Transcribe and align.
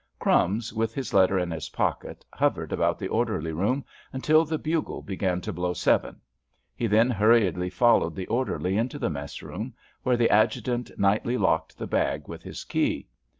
"Crumbs," 0.17 0.73
with 0.73 0.95
his 0.95 1.13
letter 1.13 1.37
in 1.37 1.51
his 1.51 1.69
pocket, 1.69 2.25
hovered 2.33 2.73
about 2.73 2.97
the 2.97 3.07
orderly 3.07 3.53
room 3.53 3.85
until 4.11 4.43
the 4.43 4.57
bugle 4.57 5.03
began 5.03 5.41
to 5.41 5.53
blow 5.53 5.73
seven. 5.73 6.19
He 6.75 6.87
then 6.87 7.11
hurriedly 7.11 7.69
followed 7.69 8.15
the 8.15 8.25
orderly 8.25 8.77
into 8.77 8.97
the 8.97 9.11
mess 9.11 9.43
room, 9.43 9.75
where 10.01 10.17
the 10.17 10.31
adjutant 10.31 10.89
nightly 10.97 11.37
locked 11.37 11.77
the 11.77 11.85
bag 11.85 12.27
with 12.27 12.41
his 12.41 12.63
key. 12.63 13.09